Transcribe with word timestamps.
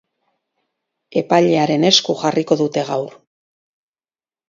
Epailearen 1.21 1.87
esku 1.91 2.17
jarriko 2.25 2.61
dute 2.65 2.89
gaur. 2.91 3.17